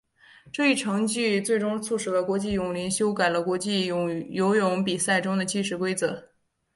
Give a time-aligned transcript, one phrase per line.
[0.51, 6.31] 这一成绩最终促使国际泳联修改了国际游泳比赛中的计时规则。